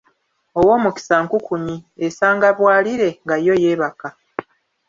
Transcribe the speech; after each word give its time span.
Ow'omukisa 0.59 1.15
nkukunyi, 1.23 1.77
esanga 2.05 2.47
bwalire 2.57 3.09
nga 3.23 3.35
yo 3.45 3.53
yeebaka! 3.63 4.07